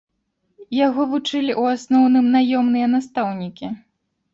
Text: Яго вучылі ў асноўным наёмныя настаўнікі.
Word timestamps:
Яго 0.87 1.01
вучылі 1.11 1.51
ў 1.61 1.75
асноўным 1.75 2.25
наёмныя 2.41 2.87
настаўнікі. 2.99 3.77